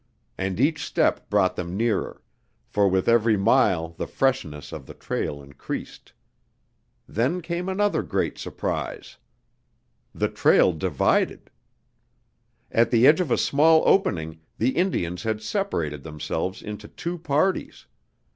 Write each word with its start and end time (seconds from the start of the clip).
And 0.35 0.59
each 0.59 0.83
step 0.83 1.29
brought 1.29 1.55
them 1.55 1.77
nearer, 1.77 2.23
for 2.65 2.87
with 2.87 3.07
every 3.07 3.37
mile 3.37 3.89
the 3.89 4.07
freshness 4.07 4.71
of 4.71 4.87
the 4.87 4.95
trail 4.95 5.43
increased. 5.43 6.11
Then 7.07 7.39
came 7.39 7.69
another 7.69 8.01
great 8.01 8.39
surprise. 8.39 9.17
The 10.15 10.27
trail 10.29 10.73
divided! 10.73 11.51
At 12.71 12.89
the 12.89 13.05
edge 13.05 13.21
of 13.21 13.29
a 13.29 13.37
small 13.37 13.83
opening 13.85 14.39
the 14.57 14.69
Indians 14.69 15.21
had 15.21 15.39
separated 15.39 16.01
themselves 16.01 16.63
into 16.63 16.87
two 16.87 17.19
parties. 17.19 17.85